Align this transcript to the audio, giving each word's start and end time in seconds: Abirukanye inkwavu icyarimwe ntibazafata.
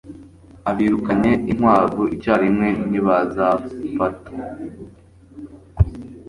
Abirukanye 0.69 1.31
inkwavu 1.51 2.03
icyarimwe 2.15 2.67
ntibazafata. 2.89 4.31